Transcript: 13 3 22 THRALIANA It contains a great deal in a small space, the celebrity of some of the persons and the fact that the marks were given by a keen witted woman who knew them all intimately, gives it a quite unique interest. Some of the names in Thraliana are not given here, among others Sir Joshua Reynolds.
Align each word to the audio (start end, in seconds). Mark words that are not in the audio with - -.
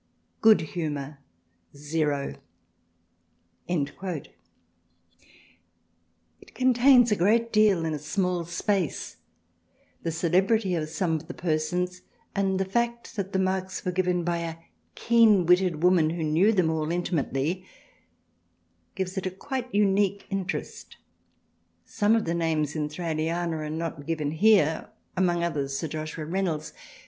13 0.41 0.65
3 0.65 0.89
22 0.89 1.19
THRALIANA 1.75 2.37
It 6.41 6.55
contains 6.55 7.11
a 7.11 7.15
great 7.15 7.53
deal 7.53 7.85
in 7.85 7.93
a 7.93 7.99
small 7.99 8.43
space, 8.45 9.17
the 10.01 10.11
celebrity 10.11 10.73
of 10.73 10.89
some 10.89 11.17
of 11.17 11.27
the 11.27 11.35
persons 11.35 12.01
and 12.35 12.59
the 12.59 12.65
fact 12.65 13.15
that 13.15 13.31
the 13.31 13.37
marks 13.37 13.85
were 13.85 13.91
given 13.91 14.23
by 14.23 14.39
a 14.39 14.55
keen 14.95 15.45
witted 15.45 15.83
woman 15.83 16.09
who 16.09 16.23
knew 16.23 16.51
them 16.51 16.71
all 16.71 16.91
intimately, 16.91 17.63
gives 18.95 19.19
it 19.19 19.27
a 19.27 19.29
quite 19.29 19.71
unique 19.71 20.25
interest. 20.31 20.97
Some 21.85 22.15
of 22.15 22.25
the 22.25 22.33
names 22.33 22.75
in 22.75 22.89
Thraliana 22.89 23.57
are 23.57 23.69
not 23.69 24.07
given 24.07 24.31
here, 24.31 24.89
among 25.15 25.43
others 25.43 25.77
Sir 25.77 25.87
Joshua 25.87 26.25
Reynolds. 26.25 26.73